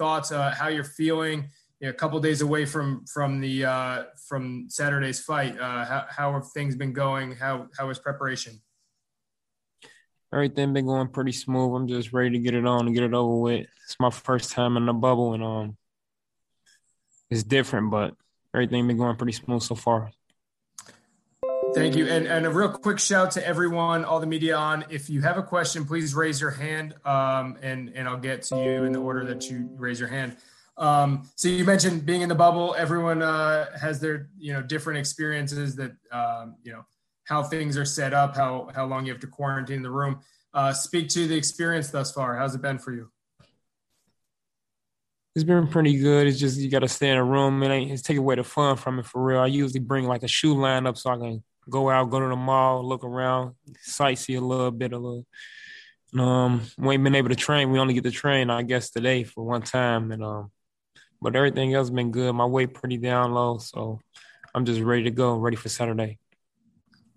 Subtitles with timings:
[0.00, 1.50] thoughts, uh, how you're feeling.
[1.78, 5.58] You know, a couple days away from from the uh, from Saturday's fight.
[5.58, 7.36] Uh, how how have things been going?
[7.36, 8.60] How how was preparation?
[10.32, 11.74] Everything been going pretty smooth.
[11.74, 13.66] I'm just ready to get it on and get it over with.
[13.84, 15.76] It's my first time in the bubble, and um,
[17.30, 18.14] it's different, but
[18.54, 20.10] everything been going pretty smooth so far.
[21.72, 22.06] Thank you.
[22.06, 24.84] And, and a real quick shout to everyone, all the media on.
[24.90, 28.56] If you have a question, please raise your hand um, and, and I'll get to
[28.56, 30.36] you in the order that you raise your hand.
[30.76, 32.74] Um, so you mentioned being in the bubble.
[32.76, 36.84] Everyone uh, has their, you know, different experiences that, um, you know,
[37.24, 40.20] how things are set up, how, how long you have to quarantine the room.
[40.52, 42.36] Uh, speak to the experience thus far.
[42.36, 43.10] How's it been for you?
[45.36, 46.26] It's been pretty good.
[46.26, 47.62] It's just you got to stay in a room.
[47.62, 49.38] It it's take away the fun from it for real.
[49.38, 52.28] I usually bring like a shoe line up so I can go out, go to
[52.28, 53.54] the mall, look around,
[53.86, 55.26] sightsee a little bit, a little.
[56.18, 57.70] Um, we ain't been able to train.
[57.70, 60.50] We only get to train, I guess, today for one time, and um,
[61.22, 62.32] but everything else been good.
[62.32, 64.00] My weight pretty down low, so
[64.54, 66.18] I'm just ready to go, ready for Saturday.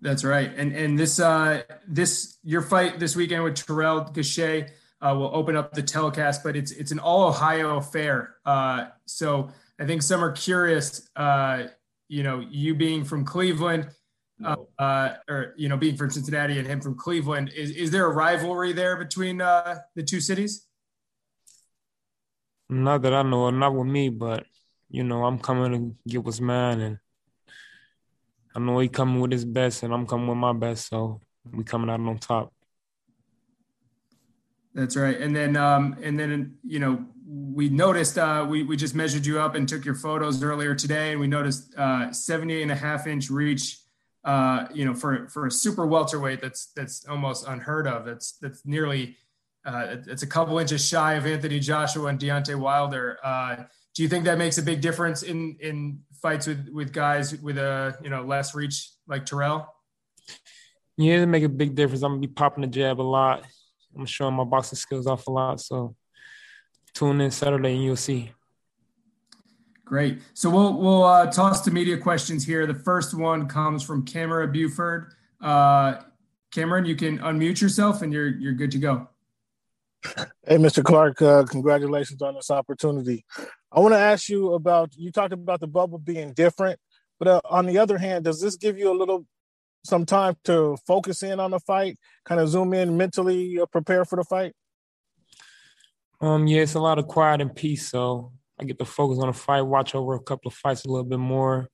[0.00, 4.68] That's right, and and this uh this your fight this weekend with Terrell Gausha
[5.00, 8.36] uh, will open up the telecast, but it's it's an all Ohio affair.
[8.44, 11.08] Uh, so I think some are curious.
[11.16, 11.64] Uh,
[12.08, 13.88] you know, you being from Cleveland
[14.38, 14.68] no.
[14.78, 17.50] uh, or you know, being from Cincinnati and him from Cleveland.
[17.54, 20.66] Is is there a rivalry there between uh, the two cities?
[22.68, 24.44] Not that I know, of, not with me, but
[24.90, 26.98] you know, I'm coming to get what's mine, and
[28.54, 31.20] I know he coming with his best, and I'm coming with my best, so
[31.52, 32.52] we coming out on top.
[34.74, 38.94] That's right, and then um, and then you know we noticed uh, we we just
[38.94, 42.72] measured you up and took your photos earlier today, and we noticed uh, 70 and
[42.72, 43.78] a half inch reach
[44.24, 48.06] uh, you know, for for a super welterweight, that's that's almost unheard of.
[48.06, 49.16] That's that's nearly
[49.64, 53.18] uh, it's a couple inches shy of Anthony Joshua and Deontay Wilder.
[53.22, 53.56] Uh,
[53.94, 57.58] do you think that makes a big difference in in fights with with guys with
[57.58, 59.68] a you know less reach like Terrell?
[60.96, 62.02] Yeah, it make a big difference.
[62.02, 63.44] I'm gonna be popping the jab a lot.
[63.96, 65.60] I'm showing my boxing skills off a lot.
[65.60, 65.94] So
[66.94, 68.32] tune in Saturday and you'll see.
[69.94, 70.22] Great.
[70.32, 72.66] So we'll we'll uh, toss to media questions here.
[72.66, 75.12] The first one comes from Cameron Buford.
[75.40, 76.00] Uh,
[76.50, 79.08] Cameron, you can unmute yourself and you're you're good to go.
[80.48, 80.82] Hey, Mr.
[80.82, 83.24] Clark, uh, congratulations on this opportunity.
[83.70, 86.80] I want to ask you about you talked about the bubble being different,
[87.20, 89.24] but uh, on the other hand, does this give you a little
[89.84, 94.04] some time to focus in on the fight, kind of zoom in mentally, uh, prepare
[94.04, 94.54] for the fight?
[96.20, 99.28] Um, yeah, it's a lot of quiet and peace, so I get to focus on
[99.28, 101.68] a fight, watch over a couple of fights a little bit more.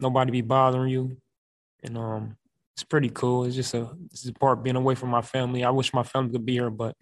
[0.00, 1.16] Nobody be bothering you,
[1.82, 2.36] and um,
[2.74, 3.44] it's pretty cool.
[3.44, 5.62] It's just a it's a part being away from my family.
[5.64, 6.96] I wish my family could be here, but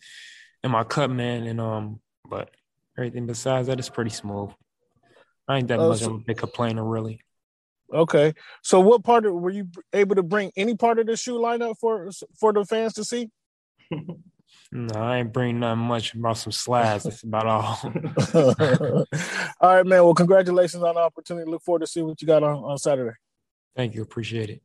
[0.62, 2.50] and my cut man, and um, but
[2.98, 4.50] everything besides that is pretty smooth.
[5.48, 7.20] I ain't that uh, much so, of a big complainer, really.
[7.92, 11.38] Okay, so what part of, were you able to bring any part of the shoe
[11.38, 13.30] lineup for for the fans to see?
[14.72, 17.04] No, I ain't bring nothing much about some slides.
[17.04, 17.80] That's about all.
[19.60, 20.04] all right, man.
[20.04, 21.50] Well, congratulations on the opportunity.
[21.50, 23.16] Look forward to seeing what you got on, on Saturday.
[23.74, 24.02] Thank you.
[24.02, 24.62] Appreciate it.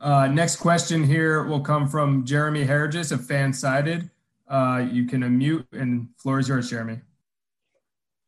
[0.00, 4.10] Uh, next question here will come from Jeremy Harris of Fansided.
[4.48, 7.00] Uh, you can unmute and floor is yours, Jeremy.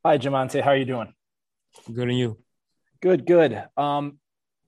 [0.04, 0.62] Hi, Jamontay.
[0.62, 1.12] How are you doing?
[1.92, 2.38] Good, and you?
[3.00, 3.64] Good, good.
[3.76, 4.18] Um,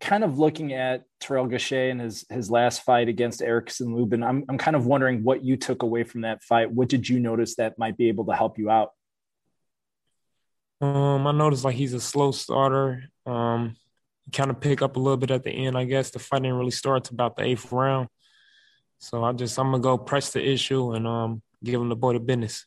[0.05, 4.45] kind of looking at Terrell Gausha and his his last fight against Erickson Lubin, I'm
[4.49, 6.71] I'm kind of wondering what you took away from that fight.
[6.71, 8.91] What did you notice that might be able to help you out?
[10.81, 13.05] Um, I noticed like he's a slow starter.
[13.25, 13.77] Um,
[14.33, 15.77] kind of pick up a little bit at the end.
[15.77, 18.09] I guess the fight didn't really start to about the eighth round.
[18.99, 22.13] So I just I'm gonna go press the issue and um give him the boy
[22.13, 22.67] the business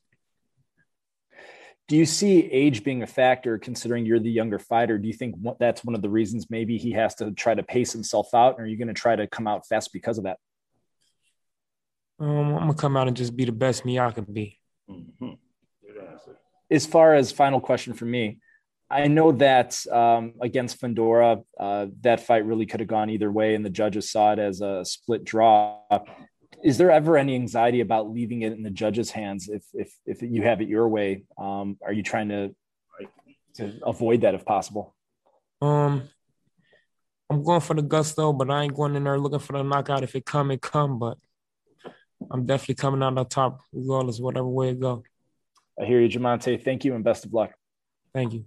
[1.88, 4.98] do you see age being a factor considering you're the younger fighter?
[4.98, 7.94] Do you think that's one of the reasons maybe he has to try to pace
[7.94, 10.38] himself out or are you going to try to come out fast because of that?
[12.20, 14.58] Um, i'm going to come out and just be the best me i can be.
[14.90, 15.34] Mm-hmm.
[16.72, 18.40] as far as final question for me
[18.90, 23.54] i know that um, against fundora uh, that fight really could have gone either way
[23.54, 25.80] and the judges saw it as a split draw
[26.64, 30.22] is there ever any anxiety about leaving it in the judge's hands if if if
[30.22, 31.24] you have it your way?
[31.38, 32.56] Um, are you trying to
[33.56, 34.96] to avoid that if possible?
[35.62, 36.04] Um,
[37.30, 40.04] I'm going for the gusto, but I ain't going in there looking for the knockout.
[40.04, 41.00] If it come, it come.
[41.00, 41.18] But
[42.32, 45.04] I'm definitely coming out on top regardless, whatever way it go.
[45.80, 46.64] I hear you, Jamontay.
[46.64, 47.52] Thank you and best of luck.
[48.14, 48.46] Thank you.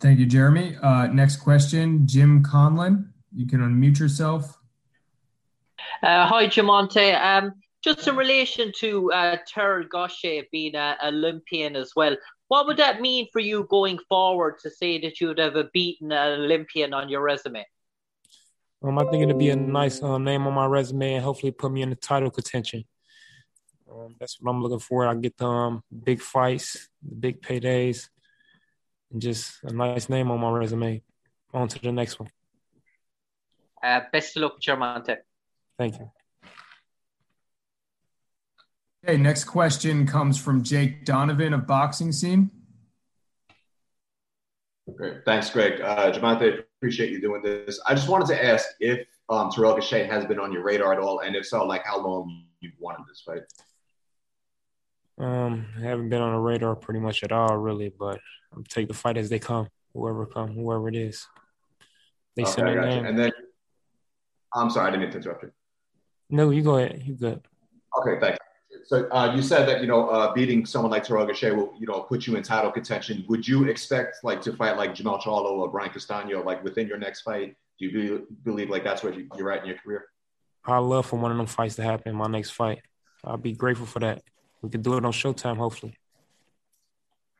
[0.00, 0.76] Thank you, Jeremy.
[0.82, 3.12] Uh, next question, Jim Conlon.
[3.34, 4.59] You can unmute yourself.
[6.02, 7.20] Uh, hi, Jamontay.
[7.20, 7.52] Um,
[7.84, 12.16] just in relation to uh, Terrell Gausha being an Olympian as well,
[12.48, 15.64] what would that mean for you going forward to say that you would have a
[15.74, 17.66] beaten an Olympian on your resume?
[18.82, 21.70] Um, I think it'd be a nice uh, name on my resume and hopefully put
[21.70, 22.84] me in the title contention.
[23.90, 25.06] Um, that's what I'm looking for.
[25.06, 28.08] I get the um, big fights, the big paydays,
[29.12, 31.02] and just a nice name on my resume.
[31.52, 32.30] On to the next one.
[33.82, 35.18] Uh, best of luck, Jamontay.
[35.80, 36.10] Thank you.
[39.02, 42.50] Okay, next question comes from Jake Donovan of Boxing Scene.
[44.94, 45.24] Great.
[45.24, 45.80] Thanks, Greg.
[45.80, 47.80] Uh, Jamontay, appreciate you doing this.
[47.86, 50.98] I just wanted to ask if um, Terrell Gausha has been on your radar at
[50.98, 53.44] all, and if so, like how long you've wanted this fight.
[55.16, 57.88] Um, I haven't been on the radar pretty much at all, really.
[57.88, 58.20] But
[58.54, 61.26] I'll take the fight as they come, whoever come, whoever it is.
[62.36, 62.96] They okay, send their gotcha.
[62.96, 63.06] name.
[63.06, 63.32] And then,
[64.54, 65.52] I'm sorry, I didn't mean to interrupt you.
[66.30, 67.02] No, you go ahead.
[67.04, 67.42] You good.
[67.98, 68.38] Okay, thanks.
[68.84, 71.86] So uh, you said that you know uh, beating someone like Terrell Gausha will you
[71.86, 73.24] know put you in title contention.
[73.28, 76.98] Would you expect like to fight like Jermell Charlo or Brian Castano like within your
[76.98, 77.56] next fight?
[77.78, 80.06] Do you be, believe like that's where you, you're at in your career?
[80.64, 82.82] I love for one of them fights to happen in my next fight.
[83.24, 84.22] I'll be grateful for that.
[84.62, 85.96] We could do it on Showtime, hopefully.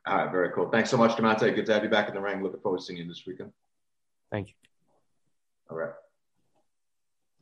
[0.07, 0.69] All right, very cool.
[0.69, 1.53] Thanks so much, Jamontay.
[1.53, 2.41] Good to have you back in the ring.
[2.41, 3.51] Looking forward to seeing you this weekend.
[4.31, 4.53] Thank you.
[5.69, 5.91] All right.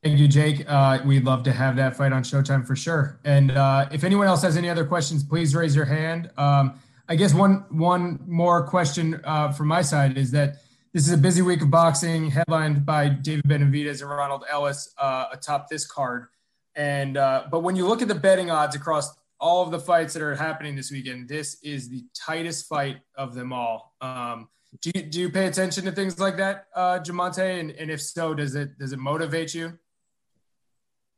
[0.01, 0.63] Thank you, Jake.
[0.66, 3.19] Uh, we'd love to have that fight on Showtime for sure.
[3.25, 6.31] And uh, if anyone else has any other questions, please raise your hand.
[6.38, 6.80] Um,
[7.10, 10.57] I guess one one more question uh, from my side is that
[10.94, 15.25] this is a busy week of boxing, headlined by David Benavidez and Ronald Ellis uh,
[15.34, 16.28] atop this card.
[16.75, 20.13] And uh, but when you look at the betting odds across all of the fights
[20.13, 23.96] that are happening this weekend, this is the tightest fight of them all.
[24.01, 24.48] Um,
[24.81, 27.60] do you, do you pay attention to things like that, uh, Jamontay?
[27.60, 29.78] And, and if so, does it does it motivate you?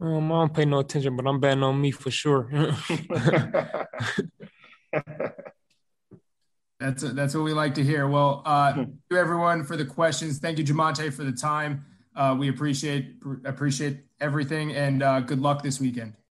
[0.01, 2.49] Um, I don't pay no attention, but I'm betting on me for sure.
[6.81, 8.07] That's that's what we like to hear.
[8.07, 10.39] Well, uh, thank you everyone for the questions.
[10.39, 11.85] Thank you, Jamontay, for the time.
[12.15, 16.15] Uh, we appreciate appreciate everything, and uh, good luck this weekend.